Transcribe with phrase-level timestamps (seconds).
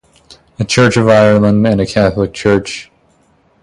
[0.57, 2.89] A Church of Ireland and a Catholic church.